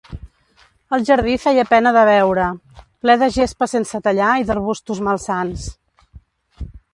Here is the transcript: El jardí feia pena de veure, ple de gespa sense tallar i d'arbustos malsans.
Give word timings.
El 0.95 1.03
jardí 1.09 1.33
feia 1.43 1.65
pena 1.73 1.91
de 1.97 2.05
veure, 2.09 2.45
ple 3.05 3.17
de 3.25 3.29
gespa 3.35 3.69
sense 3.75 4.01
tallar 4.09 4.31
i 4.45 4.49
d'arbustos 4.49 5.03
malsans. 5.11 5.69